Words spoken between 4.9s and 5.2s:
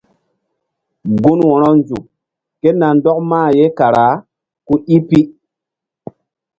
i pi.